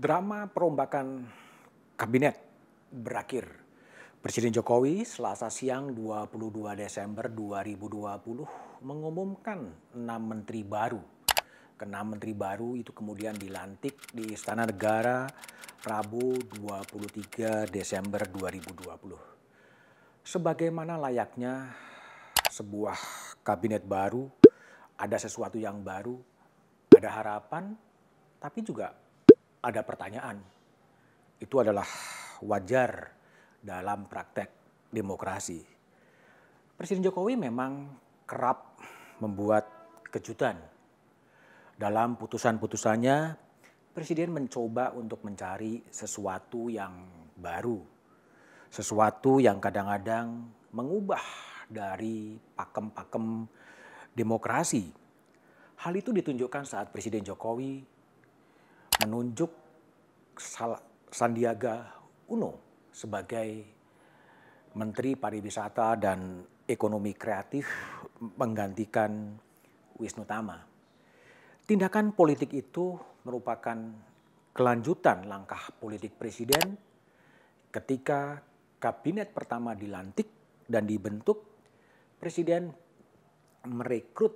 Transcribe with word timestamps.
Drama 0.00 0.48
perombakan 0.48 1.28
kabinet 1.92 2.32
berakhir. 2.88 3.52
Presiden 4.24 4.48
Jokowi 4.48 5.04
selasa 5.04 5.52
siang 5.52 5.92
22 5.92 6.72
Desember 6.72 7.28
2020 7.28 8.80
mengumumkan 8.80 9.60
enam 9.92 10.22
menteri 10.24 10.64
baru. 10.64 11.04
Kenam 11.76 12.16
menteri 12.16 12.32
baru 12.32 12.80
itu 12.80 12.96
kemudian 12.96 13.36
dilantik 13.36 14.00
di 14.08 14.32
Istana 14.32 14.64
Negara 14.64 15.28
Rabu 15.84 16.32
23 16.48 17.68
Desember 17.68 18.24
2020. 18.24 20.24
Sebagaimana 20.24 20.96
layaknya 20.96 21.76
sebuah 22.48 22.96
kabinet 23.44 23.84
baru, 23.84 24.24
ada 24.96 25.20
sesuatu 25.20 25.60
yang 25.60 25.84
baru, 25.84 26.16
ada 26.88 27.20
harapan, 27.20 27.76
tapi 28.40 28.64
juga 28.64 29.09
ada 29.60 29.80
pertanyaan. 29.84 30.40
Itu 31.40 31.60
adalah 31.60 31.86
wajar 32.44 33.12
dalam 33.60 34.08
praktek 34.08 34.48
demokrasi. 34.88 35.60
Presiden 36.76 37.04
Jokowi 37.04 37.36
memang 37.36 37.92
kerap 38.24 38.80
membuat 39.20 39.68
kejutan. 40.08 40.56
Dalam 41.76 42.16
putusan-putusannya, 42.16 43.48
Presiden 43.90 44.32
mencoba 44.32 44.94
untuk 44.96 45.26
mencari 45.26 45.82
sesuatu 45.90 46.70
yang 46.72 47.08
baru. 47.36 47.82
Sesuatu 48.70 49.42
yang 49.42 49.58
kadang-kadang 49.58 50.46
mengubah 50.70 51.20
dari 51.66 52.38
pakem-pakem 52.54 53.44
demokrasi. 54.14 54.94
Hal 55.80 55.92
itu 55.96 56.14
ditunjukkan 56.14 56.64
saat 56.64 56.94
Presiden 56.94 57.26
Jokowi 57.26 57.99
menunjuk 58.98 59.52
Sandiaga 61.10 61.94
Uno 62.30 62.50
sebagai 62.90 63.48
Menteri 64.74 65.14
Pariwisata 65.14 65.94
dan 65.94 66.42
Ekonomi 66.66 67.14
Kreatif 67.14 67.66
menggantikan 68.38 69.34
Wisnu 69.98 70.22
Tama. 70.26 70.58
Tindakan 71.66 72.14
politik 72.14 72.50
itu 72.54 72.98
merupakan 73.26 73.78
kelanjutan 74.50 75.26
langkah 75.26 75.70
politik 75.78 76.18
presiden 76.18 76.74
ketika 77.70 78.42
kabinet 78.82 79.30
pertama 79.30 79.74
dilantik 79.74 80.26
dan 80.66 80.86
dibentuk, 80.86 81.46
presiden 82.18 82.70
merekrut 83.66 84.34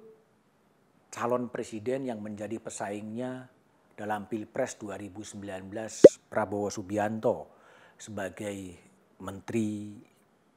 calon 1.14 1.46
presiden 1.46 2.10
yang 2.10 2.18
menjadi 2.18 2.58
pesaingnya 2.58 3.53
dalam 3.94 4.26
Pilpres 4.26 4.74
2019 4.78 6.26
Prabowo 6.26 6.68
Subianto 6.70 7.54
sebagai 7.94 8.74
Menteri 9.22 9.94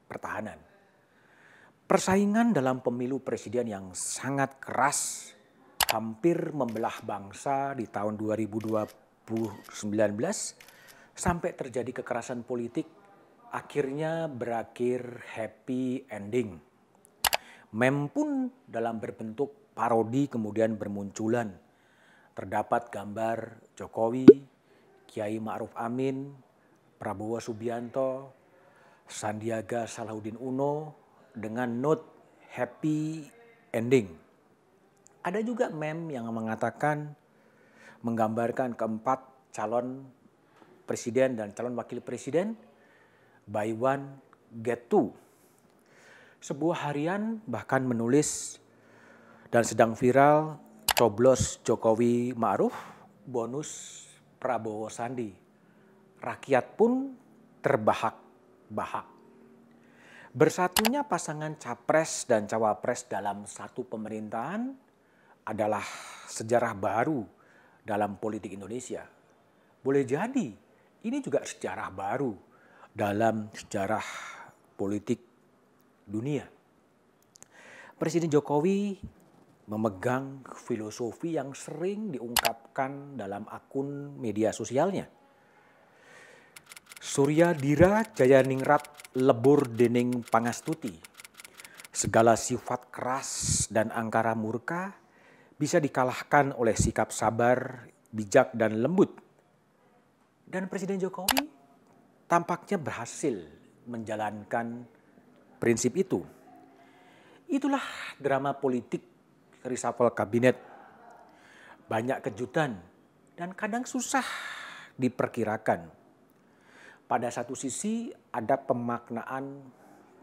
Pertahanan. 0.04 0.58
Persaingan 1.88 2.52
dalam 2.52 2.84
pemilu 2.84 3.24
presiden 3.24 3.70
yang 3.70 3.86
sangat 3.96 4.60
keras 4.60 5.32
hampir 5.88 6.52
membelah 6.52 7.00
bangsa 7.00 7.72
di 7.72 7.88
tahun 7.88 8.20
2019 8.20 9.24
sampai 11.16 11.50
terjadi 11.56 12.04
kekerasan 12.04 12.44
politik 12.44 12.84
akhirnya 13.48 14.28
berakhir 14.28 15.24
happy 15.32 16.04
ending. 16.12 16.60
Mem 17.72 18.08
pun 18.12 18.52
dalam 18.68 19.00
berbentuk 19.00 19.72
parodi 19.72 20.28
kemudian 20.28 20.76
bermunculan. 20.76 21.67
Terdapat 22.38 22.94
gambar 22.94 23.66
Jokowi, 23.74 24.30
Kiai 25.10 25.42
Ma'ruf 25.42 25.74
Amin, 25.74 26.30
Prabowo 26.94 27.42
Subianto, 27.42 28.30
Sandiaga 29.10 29.90
Salahuddin 29.90 30.38
Uno 30.38 30.94
dengan 31.34 31.66
note 31.82 32.06
happy 32.54 33.26
ending 33.74 34.28
ada 35.28 35.44
juga 35.44 35.68
meme 35.68 36.16
yang 36.16 36.24
mengatakan 36.32 37.12
menggambarkan 38.00 38.72
keempat 38.78 39.20
calon 39.52 40.08
presiden 40.88 41.36
dan 41.36 41.52
calon 41.52 41.76
wakil 41.76 42.00
presiden 42.00 42.56
buy 43.44 43.68
one 43.76 44.16
get 44.64 44.88
two. 44.88 45.12
Sebuah 46.40 46.88
harian 46.88 47.44
bahkan 47.44 47.84
menulis 47.84 48.56
dan 49.52 49.66
sedang 49.66 49.92
viral 49.92 50.56
coblos 50.98 51.62
Jokowi 51.62 52.34
Ma'ruf 52.34 52.74
bonus 53.22 54.02
Prabowo 54.34 54.90
Sandi. 54.90 55.30
Rakyat 56.18 56.74
pun 56.74 57.14
terbahak-bahak. 57.62 59.06
Bersatunya 60.34 61.06
pasangan 61.06 61.54
capres 61.54 62.26
dan 62.26 62.50
cawapres 62.50 63.06
dalam 63.06 63.46
satu 63.46 63.86
pemerintahan 63.86 64.74
adalah 65.46 65.86
sejarah 66.26 66.74
baru 66.74 67.22
dalam 67.86 68.18
politik 68.18 68.58
Indonesia. 68.58 69.06
Boleh 69.78 70.02
jadi 70.02 70.50
ini 71.06 71.18
juga 71.22 71.46
sejarah 71.46 71.94
baru 71.94 72.34
dalam 72.90 73.54
sejarah 73.54 74.02
politik 74.74 75.22
dunia. 76.10 76.42
Presiden 77.94 78.34
Jokowi 78.34 78.98
memegang 79.68 80.40
filosofi 80.56 81.36
yang 81.36 81.52
sering 81.52 82.16
diungkapkan 82.16 83.20
dalam 83.20 83.44
akun 83.52 84.16
media 84.16 84.48
sosialnya. 84.50 85.04
Surya 86.98 87.52
Dira 87.52 88.02
Jaya 88.16 88.40
Ningrat 88.40 89.12
lebur 89.20 89.68
dening 89.68 90.24
pangastuti. 90.24 90.96
Segala 91.92 92.34
sifat 92.34 92.88
keras 92.88 93.30
dan 93.68 93.92
angkara 93.92 94.32
murka 94.32 94.96
bisa 95.58 95.82
dikalahkan 95.82 96.54
oleh 96.56 96.72
sikap 96.78 97.10
sabar, 97.10 97.88
bijak, 98.14 98.54
dan 98.56 98.80
lembut. 98.80 99.20
Dan 100.48 100.70
Presiden 100.70 100.96
Jokowi 100.96 101.44
tampaknya 102.30 102.80
berhasil 102.80 103.36
menjalankan 103.84 104.86
prinsip 105.60 105.92
itu. 105.98 106.22
Itulah 107.50 107.82
drama 108.20 108.54
politik 108.54 109.17
reshuffle 109.64 110.12
kabinet. 110.12 110.58
Banyak 111.88 112.20
kejutan 112.20 112.76
dan 113.38 113.56
kadang 113.56 113.88
susah 113.88 114.24
diperkirakan. 115.00 115.88
Pada 117.08 117.32
satu 117.32 117.56
sisi 117.56 118.12
ada 118.28 118.60
pemaknaan 118.60 119.64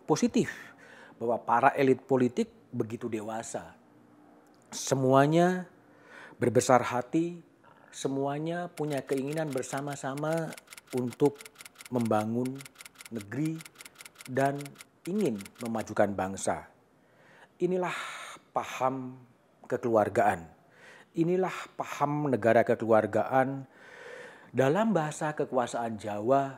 positif 0.06 0.53
bahwa 1.18 1.41
para 1.41 1.73
elit 1.73 2.06
politik 2.06 2.53
begitu 2.69 3.09
dewasa 3.09 3.73
semuanya 4.75 5.63
berbesar 6.35 6.84
hati, 6.84 7.40
semuanya 7.96 8.67
punya 8.67 9.00
keinginan 9.07 9.47
bersama-sama 9.47 10.52
untuk 10.91 11.40
membangun 11.88 12.59
negeri 13.07 13.56
dan 14.28 14.59
ingin 15.07 15.40
memajukan 15.63 16.12
bangsa. 16.12 16.67
Inilah 17.63 17.96
paham 18.56 19.20
kekeluargaan. 19.68 20.48
Inilah 21.20 21.54
paham 21.76 22.32
negara 22.32 22.64
kekeluargaan 22.64 23.68
dalam 24.56 24.96
bahasa 24.96 25.36
kekuasaan 25.36 26.00
Jawa, 26.00 26.56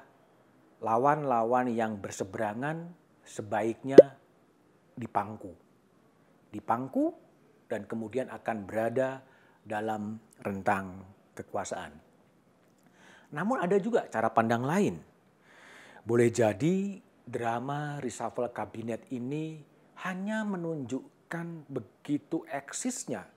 lawan-lawan 0.86 1.74
yang 1.74 1.98
berseberangan 1.98 2.94
sebaiknya 3.26 3.98
dipangku. 4.94 5.58
Dipangku 6.54 7.18
dan 7.66 7.90
kemudian 7.90 8.30
akan 8.30 8.58
berada 8.70 9.26
dalam 9.66 10.22
rentang 10.46 11.02
kekuasaan. 11.34 11.92
Namun 13.34 13.58
ada 13.60 13.76
juga 13.82 14.06
cara 14.08 14.32
pandang 14.32 14.64
lain. 14.64 14.96
Boleh 16.08 16.32
jadi 16.32 17.04
drama 17.28 18.00
reshuffle 18.00 18.48
kabinet 18.56 19.04
ini 19.12 19.60
hanya 20.08 20.48
menunjukkan 21.28 21.68
begitu 21.68 22.48
eksisnya 22.48 23.28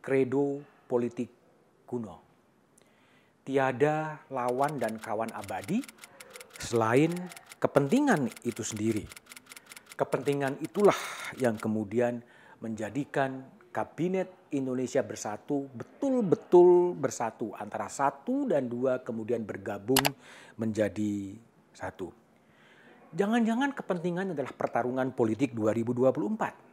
kredo 0.00 0.64
politik 0.88 1.28
kuno. 1.84 2.24
Tiada 3.44 4.24
lawan 4.32 4.80
dan 4.80 4.96
kawan 4.96 5.28
abadi 5.36 5.84
selain 6.56 7.12
kepentingan 7.60 8.32
itu 8.48 8.64
sendiri. 8.64 9.04
Kepentingan 9.92 10.56
itulah 10.64 10.96
yang 11.36 11.60
kemudian 11.60 12.24
menjadikan 12.64 13.44
Kabinet 13.68 14.48
Indonesia 14.56 15.04
Bersatu 15.04 15.68
betul-betul 15.76 16.96
bersatu 16.96 17.52
antara 17.60 17.92
satu 17.92 18.48
dan 18.48 18.72
dua 18.72 19.04
kemudian 19.04 19.44
bergabung 19.44 20.00
menjadi 20.56 21.36
satu. 21.76 22.08
Jangan-jangan 23.12 23.76
kepentingan 23.76 24.32
adalah 24.32 24.54
pertarungan 24.56 25.12
politik 25.12 25.52
2024. 25.52 26.64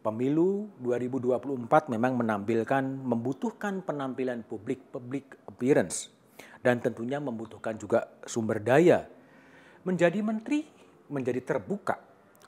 Pemilu 0.00 0.80
2024 0.80 1.92
memang 1.92 2.16
menampilkan 2.16 2.84
membutuhkan 3.04 3.84
penampilan 3.84 4.42
publik 4.48 4.88
public 4.88 5.36
appearance. 5.44 6.08
dan 6.60 6.76
tentunya 6.80 7.16
membutuhkan 7.16 7.76
juga 7.80 8.20
sumber 8.28 8.60
daya. 8.60 9.08
Menjadi 9.84 10.20
menteri 10.20 10.68
menjadi 11.08 11.40
terbuka 11.40 11.96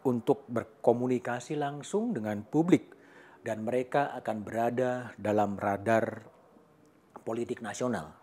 untuk 0.05 0.45
berkomunikasi 0.53 1.57
langsung 1.57 2.13
dengan 2.13 2.45
publik 2.45 2.93
dan 3.43 3.65
mereka 3.67 4.15
akan 4.21 4.37
berada 4.45 5.17
dalam 5.19 5.59
radar 5.59 6.29
politik 7.25 7.65
nasional. 7.65 8.15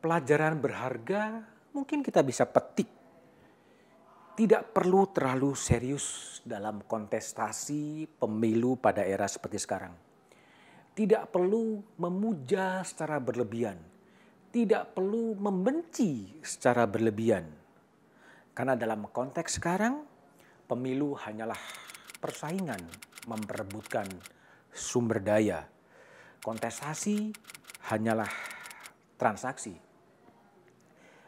Pelajaran 0.00 0.58
berharga 0.58 1.44
mungkin 1.76 2.00
kita 2.00 2.24
bisa 2.24 2.48
petik. 2.48 2.88
Tidak 4.40 4.72
perlu 4.72 5.12
terlalu 5.12 5.52
serius 5.52 6.40
dalam 6.40 6.80
kontestasi 6.88 8.08
pemilu 8.08 8.80
pada 8.80 9.04
era 9.04 9.28
seperti 9.28 9.60
sekarang. 9.60 9.92
Tidak 10.96 11.28
perlu 11.28 11.76
memuja 12.00 12.80
secara 12.80 13.20
berlebihan. 13.20 13.76
Tidak 14.48 14.96
perlu 14.96 15.36
membenci 15.36 16.40
secara 16.40 16.88
berlebihan. 16.88 17.52
Karena 18.56 18.80
dalam 18.80 19.12
konteks 19.12 19.60
sekarang, 19.60 20.08
pemilu 20.64 21.12
hanyalah 21.20 21.60
persaingan 22.16 22.80
memperebutkan 23.28 24.08
sumber 24.72 25.20
daya. 25.20 25.68
Kontestasi 26.40 27.28
hanyalah 27.92 28.32
transaksi. 29.20 29.76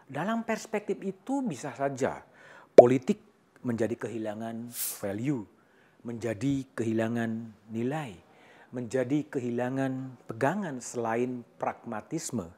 Dalam 0.09 0.49
perspektif 0.49 0.97
itu 1.05 1.45
bisa 1.45 1.77
saja 1.77 2.32
politik 2.83 3.23
menjadi 3.63 3.95
kehilangan 3.95 4.75
value, 4.75 5.47
menjadi 6.03 6.67
kehilangan 6.75 7.55
nilai, 7.71 8.19
menjadi 8.75 9.23
kehilangan 9.31 10.19
pegangan 10.27 10.83
selain 10.83 11.47
pragmatisme. 11.63 12.51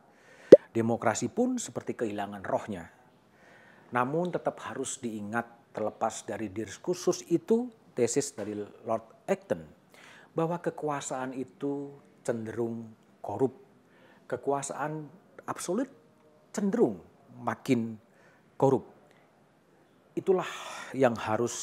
Demokrasi 0.73 1.29
pun 1.29 1.61
seperti 1.61 1.93
kehilangan 1.93 2.41
rohnya. 2.41 2.88
Namun 3.93 4.32
tetap 4.32 4.65
harus 4.65 4.97
diingat 4.97 5.44
terlepas 5.76 6.25
dari 6.25 6.49
diskursus 6.49 7.21
itu 7.29 7.69
tesis 7.93 8.32
dari 8.32 8.56
Lord 8.88 9.29
Acton 9.29 9.61
bahwa 10.32 10.56
kekuasaan 10.56 11.37
itu 11.37 12.00
cenderung 12.25 12.88
korup. 13.21 13.61
Kekuasaan 14.25 15.05
absolut 15.44 15.93
cenderung 16.49 16.97
makin 17.44 18.00
korup. 18.56 18.94
Itulah 20.14 20.46
yang 20.94 21.19
harus 21.19 21.55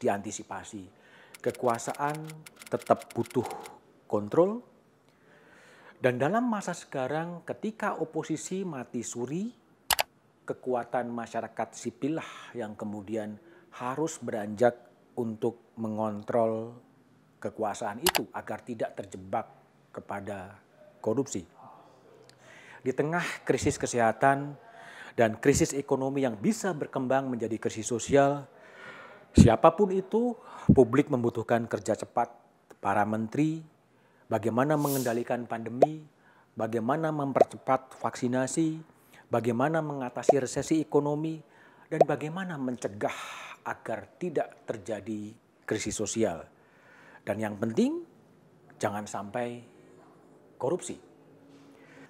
diantisipasi. 0.00 0.88
Kekuasaan 1.38 2.16
tetap 2.68 3.12
butuh 3.12 3.44
kontrol. 4.08 4.64
Dan 5.98 6.16
dalam 6.16 6.46
masa 6.46 6.72
sekarang 6.72 7.44
ketika 7.44 8.00
oposisi 8.00 8.64
mati 8.64 9.04
suri, 9.04 9.50
kekuatan 10.48 11.12
masyarakat 11.12 11.68
sipil 11.76 12.16
lah 12.16 12.30
yang 12.56 12.72
kemudian 12.72 13.36
harus 13.76 14.16
beranjak 14.22 14.88
untuk 15.20 15.76
mengontrol 15.76 16.72
kekuasaan 17.42 18.00
itu 18.00 18.24
agar 18.32 18.64
tidak 18.64 18.96
terjebak 18.96 19.46
kepada 19.92 20.56
korupsi. 21.02 21.44
Di 22.80 22.94
tengah 22.94 23.44
krisis 23.44 23.76
kesehatan 23.76 24.54
dan 25.18 25.34
krisis 25.42 25.74
ekonomi 25.74 26.22
yang 26.22 26.38
bisa 26.38 26.70
berkembang 26.70 27.26
menjadi 27.26 27.58
krisis 27.58 27.90
sosial, 27.90 28.46
siapa 29.34 29.74
pun 29.74 29.90
itu, 29.90 30.38
publik 30.70 31.10
membutuhkan 31.10 31.66
kerja 31.66 31.98
cepat 31.98 32.30
para 32.78 33.02
menteri, 33.02 33.58
bagaimana 34.30 34.78
mengendalikan 34.78 35.42
pandemi, 35.50 36.06
bagaimana 36.54 37.10
mempercepat 37.10 37.98
vaksinasi, 37.98 38.78
bagaimana 39.26 39.82
mengatasi 39.82 40.38
resesi 40.38 40.78
ekonomi, 40.78 41.42
dan 41.90 42.06
bagaimana 42.06 42.54
mencegah 42.54 43.18
agar 43.66 44.06
tidak 44.22 44.70
terjadi 44.70 45.34
krisis 45.66 45.98
sosial. 45.98 46.46
Dan 47.26 47.42
yang 47.42 47.58
penting, 47.58 48.06
jangan 48.78 49.02
sampai 49.02 49.66
korupsi. 50.62 51.07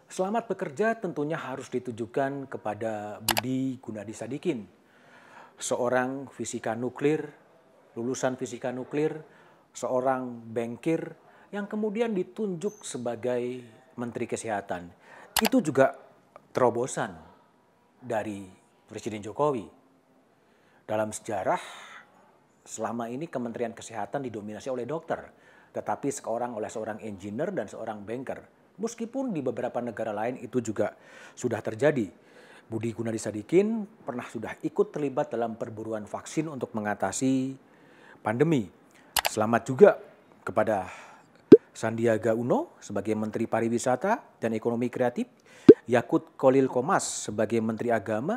Selamat 0.08 0.48
bekerja 0.48 0.96
tentunya 0.96 1.36
harus 1.36 1.68
ditujukan 1.68 2.48
kepada 2.48 3.20
Budi 3.20 3.76
Gunadi 3.76 4.16
Sadikin, 4.16 4.64
seorang 5.60 6.32
fisika 6.32 6.72
nuklir, 6.72 7.28
lulusan 7.92 8.40
fisika 8.40 8.72
nuklir, 8.72 9.20
seorang 9.76 10.48
bankir 10.48 11.12
yang 11.52 11.68
kemudian 11.68 12.16
ditunjuk 12.16 12.88
sebagai 12.88 13.60
Menteri 14.00 14.24
Kesehatan. 14.24 14.88
Itu 15.44 15.60
juga 15.60 15.92
terobosan 16.56 17.12
dari 18.00 18.48
Presiden 18.88 19.20
Jokowi 19.20 19.68
dalam 20.88 21.12
sejarah 21.12 21.60
selama 22.64 23.12
ini 23.12 23.28
Kementerian 23.28 23.76
Kesehatan 23.76 24.24
didominasi 24.24 24.72
oleh 24.72 24.88
dokter, 24.88 25.20
tetapi 25.68 26.08
seorang 26.08 26.56
oleh 26.56 26.72
seorang 26.72 26.96
engineer 27.04 27.52
dan 27.52 27.68
seorang 27.68 28.08
banker. 28.08 28.56
Meskipun 28.78 29.34
di 29.34 29.42
beberapa 29.42 29.82
negara 29.82 30.14
lain 30.14 30.38
itu 30.38 30.62
juga 30.62 30.94
sudah 31.34 31.58
terjadi. 31.58 32.06
Budi 32.68 32.92
Gunadi 32.92 33.18
Sadikin 33.18 33.88
pernah 34.04 34.28
sudah 34.28 34.54
ikut 34.60 34.92
terlibat 34.92 35.32
dalam 35.32 35.56
perburuan 35.56 36.04
vaksin 36.04 36.46
untuk 36.46 36.70
mengatasi 36.76 37.56
pandemi. 38.20 38.68
Selamat 39.26 39.62
juga 39.64 39.90
kepada 40.44 40.86
Sandiaga 41.72 42.36
Uno 42.36 42.76
sebagai 42.78 43.16
Menteri 43.16 43.48
Pariwisata 43.48 44.38
dan 44.38 44.52
Ekonomi 44.52 44.92
Kreatif, 44.92 45.26
Yakut 45.88 46.36
Kolil 46.36 46.68
Komas 46.68 47.30
sebagai 47.30 47.58
Menteri 47.64 47.88
Agama, 47.88 48.36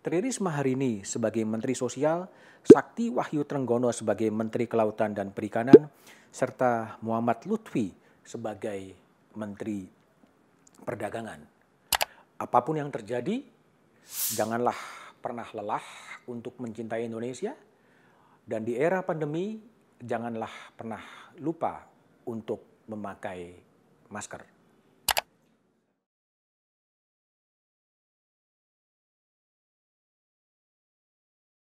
Tri 0.00 0.22
Risma 0.22 0.54
sebagai 1.02 1.42
Menteri 1.42 1.74
Sosial, 1.74 2.30
Sakti 2.64 3.10
Wahyu 3.10 3.42
Trenggono 3.42 3.90
sebagai 3.92 4.30
Menteri 4.32 4.70
Kelautan 4.70 5.12
dan 5.12 5.34
Perikanan, 5.34 5.90
serta 6.32 6.96
Muhammad 7.02 7.44
Lutfi 7.44 7.90
sebagai 8.22 9.05
Menteri 9.36 9.84
Perdagangan. 10.82 11.40
Apa 12.36 12.58
pun 12.64 12.76
yang 12.76 12.92
terjadi, 12.92 13.40
janganlah 14.36 14.76
pernah 15.20 15.48
lelah 15.52 15.84
untuk 16.28 16.58
mencintai 16.60 17.08
Indonesia, 17.08 17.56
dan 18.46 18.62
di 18.62 18.76
era 18.76 19.02
pandemi, 19.02 19.58
janganlah 19.98 20.76
pernah 20.76 21.02
lupa 21.40 21.84
untuk 22.28 22.86
memakai 22.86 23.56
masker. 24.12 24.55